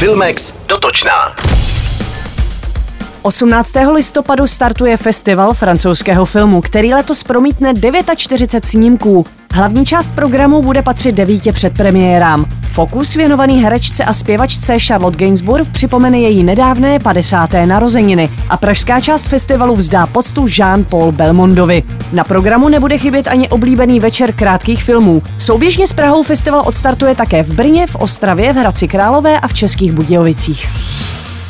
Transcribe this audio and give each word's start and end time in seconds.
Filmex 0.00 0.52
dotočná. 0.66 1.34
18. 3.22 3.72
listopadu 3.94 4.46
startuje 4.46 4.96
festival 4.96 5.54
francouzského 5.54 6.24
filmu, 6.24 6.60
který 6.60 6.94
letos 6.94 7.22
promítne 7.22 7.72
49 8.16 8.66
snímků. 8.66 9.26
Hlavní 9.52 9.86
část 9.86 10.06
programu 10.14 10.62
bude 10.62 10.82
patřit 10.82 11.14
devítě 11.14 11.52
předpremiérám. 11.52 12.59
Fokus 12.80 13.14
věnovaný 13.14 13.62
herečce 13.62 14.04
a 14.04 14.12
zpěvačce 14.12 14.78
Charlotte 14.78 15.16
Gainsbourg 15.16 15.68
připomene 15.72 16.18
její 16.18 16.42
nedávné 16.42 16.98
50. 16.98 17.50
narozeniny 17.64 18.30
a 18.48 18.56
pražská 18.56 19.00
část 19.00 19.28
festivalu 19.28 19.76
vzdá 19.76 20.06
poctu 20.06 20.46
Jean-Paul 20.46 21.12
Belmondovi. 21.12 21.82
Na 22.12 22.24
programu 22.24 22.68
nebude 22.68 22.98
chybět 22.98 23.28
ani 23.28 23.48
oblíbený 23.48 24.00
večer 24.00 24.32
krátkých 24.32 24.84
filmů. 24.84 25.22
Souběžně 25.38 25.86
s 25.86 25.92
Prahou 25.92 26.22
festival 26.22 26.62
odstartuje 26.66 27.14
také 27.14 27.42
v 27.42 27.52
Brně, 27.52 27.86
v 27.86 27.96
Ostravě, 27.96 28.52
v 28.52 28.56
Hradci 28.56 28.88
Králové 28.88 29.40
a 29.40 29.48
v 29.48 29.54
Českých 29.54 29.92
Budějovicích. 29.92 30.68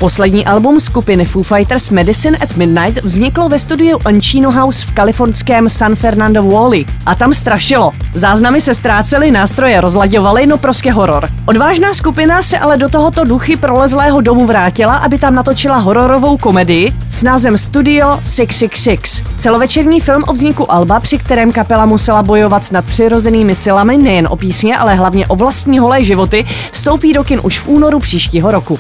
Poslední 0.01 0.47
album 0.47 0.81
skupiny 0.81 1.25
Foo 1.25 1.43
Fighters 1.43 1.91
Medicine 1.91 2.39
at 2.39 2.57
Midnight 2.57 3.05
vzniklo 3.05 3.49
ve 3.49 3.59
studiu 3.59 3.99
Anchino 4.05 4.51
House 4.51 4.87
v 4.87 4.93
kalifornském 4.93 5.69
San 5.69 5.97
Fernando 5.97 6.43
Valley 6.43 6.85
a 7.07 7.15
tam 7.15 7.35
strašilo. 7.35 7.93
Záznamy 8.15 8.61
se 8.61 8.75
ztrácely, 8.75 9.31
nástroje 9.31 9.81
rozlaďovaly, 9.81 10.47
no 10.47 10.59
prostě 10.59 10.93
horor. 10.93 11.29
Odvážná 11.47 11.95
skupina 11.95 12.43
se 12.43 12.59
ale 12.59 12.77
do 12.77 12.89
tohoto 12.89 13.25
duchy 13.25 13.57
prolezlého 13.57 14.21
domu 14.21 14.47
vrátila, 14.47 14.97
aby 14.97 15.19
tam 15.19 15.35
natočila 15.35 15.77
hororovou 15.77 16.37
komedii 16.37 16.93
s 17.11 17.23
názvem 17.23 17.59
Studio 17.59 18.21
666. 18.25 19.25
Celovečerní 19.37 20.01
film 20.01 20.25
o 20.27 20.33
vzniku 20.33 20.73
Alba, 20.73 21.01
při 21.01 21.19
kterém 21.19 21.53
kapela 21.53 21.87
musela 21.87 22.23
bojovat 22.23 22.65
s 22.65 22.71
nadpřirozenými 22.71 23.55
silami 23.55 23.97
nejen 23.97 24.29
o 24.31 24.37
písně, 24.37 24.79
ale 24.79 24.95
hlavně 24.95 25.27
o 25.27 25.37
vlastní 25.37 25.79
holé 25.79 26.05
životy, 26.05 26.47
vstoupí 26.73 27.13
do 27.13 27.25
kin 27.25 27.41
už 27.43 27.59
v 27.59 27.69
únoru 27.69 27.99
příštího 27.99 28.51
roku. 28.51 28.79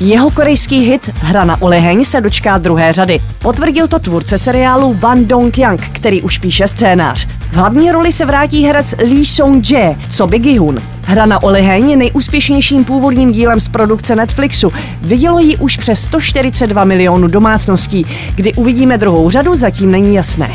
Jeho 0.00 0.30
korejský 0.30 0.80
hit 0.80 1.10
Hra 1.14 1.44
na 1.44 1.62
oleheň 1.62 2.04
se 2.04 2.20
dočká 2.20 2.58
druhé 2.58 2.92
řady. 2.92 3.20
Potvrdil 3.42 3.88
to 3.88 3.98
tvůrce 3.98 4.38
seriálu 4.38 4.94
Van 4.94 5.26
Dong 5.26 5.58
Yang, 5.58 5.80
který 5.92 6.22
už 6.22 6.38
píše 6.38 6.68
scénář. 6.68 7.26
V 7.26 7.54
hlavní 7.54 7.92
roli 7.92 8.12
se 8.12 8.24
vrátí 8.24 8.64
herec 8.64 8.94
Lee 8.98 9.24
Song 9.24 9.70
Jae, 9.70 9.96
co 10.08 10.26
by 10.26 10.38
Gi-hun. 10.38 10.82
Hra 11.02 11.26
na 11.26 11.42
oleheň 11.42 11.90
je 11.90 11.96
nejúspěšnějším 11.96 12.84
původním 12.84 13.32
dílem 13.32 13.60
z 13.60 13.68
produkce 13.68 14.16
Netflixu. 14.16 14.72
Vidělo 15.02 15.38
ji 15.38 15.56
už 15.56 15.76
přes 15.76 16.04
142 16.04 16.84
milionů 16.84 17.28
domácností. 17.28 18.06
Kdy 18.34 18.54
uvidíme 18.54 18.98
druhou 18.98 19.30
řadu, 19.30 19.56
zatím 19.56 19.90
není 19.90 20.14
jasné. 20.14 20.50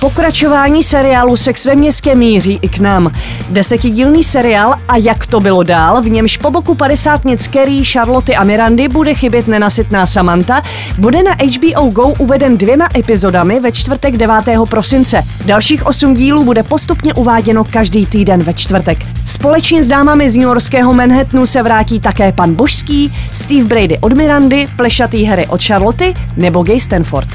Pokračování 0.00 0.82
seriálu 0.82 1.36
Sex 1.36 1.64
ve 1.64 1.74
městě 1.74 2.14
míří 2.14 2.58
i 2.62 2.68
k 2.68 2.78
nám. 2.78 3.12
Desetidílný 3.50 4.24
seriál 4.24 4.74
A 4.88 4.96
jak 4.96 5.26
to 5.26 5.40
bylo 5.40 5.62
dál, 5.62 6.02
v 6.02 6.08
němž 6.08 6.36
po 6.36 6.50
boku 6.50 6.74
50 6.74 7.24
nic 7.24 7.48
Kerry, 7.48 7.84
Charlotte 7.84 8.34
a 8.34 8.44
Mirandy 8.44 8.88
bude 8.88 9.14
chybět 9.14 9.48
nenasytná 9.48 10.06
Samantha, 10.06 10.62
bude 10.98 11.22
na 11.22 11.30
HBO 11.32 11.90
Go 11.90 12.08
uveden 12.18 12.58
dvěma 12.58 12.88
epizodami 12.96 13.60
ve 13.60 13.72
čtvrtek 13.72 14.16
9. 14.16 14.34
prosince. 14.68 15.22
Dalších 15.46 15.86
osm 15.86 16.14
dílů 16.14 16.44
bude 16.44 16.62
postupně 16.62 17.14
uváděno 17.14 17.64
každý 17.64 18.06
týden 18.06 18.42
ve 18.42 18.54
čtvrtek. 18.54 18.98
Společně 19.24 19.82
s 19.82 19.88
dámami 19.88 20.28
z 20.28 20.36
New 20.36 20.46
Yorkského 20.46 20.94
Manhattanu 20.94 21.46
se 21.46 21.62
vrátí 21.62 22.00
také 22.00 22.32
pan 22.32 22.54
Božský, 22.54 23.14
Steve 23.32 23.64
Brady 23.64 23.98
od 23.98 24.12
Mirandy, 24.12 24.68
plešatý 24.76 25.24
Harry 25.24 25.46
od 25.46 25.62
Charlotte 25.62 26.12
nebo 26.36 26.62
Gay 26.62 26.80
Stanford. 26.80 27.28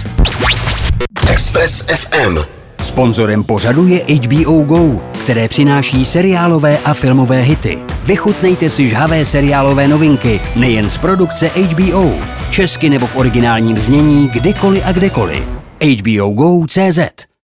Express 1.36 1.82
FM. 1.82 2.38
Sponzorem 2.84 3.44
pořadu 3.44 3.88
je 3.88 4.06
HBO 4.06 4.64
Go, 4.64 5.02
které 5.24 5.48
přináší 5.48 6.06
seriálové 6.06 6.78
a 6.78 6.94
filmové 6.94 7.42
hity. 7.42 7.78
Vychutnejte 8.04 8.70
si 8.70 8.90
žhavé 8.90 9.26
seriálové 9.26 9.88
novinky 9.88 10.42
nejen 10.56 10.90
z 10.90 10.98
produkce 10.98 11.48
HBO, 11.48 12.14
česky 12.50 12.90
nebo 12.90 13.08
v 13.08 13.16
originálním 13.16 13.78
znění 13.78 14.28
kdykoliv 14.28 14.84
a 14.86 14.92
kdekoliv. 14.92 15.44
HBO 15.82 16.30
Go.cz 16.30 17.25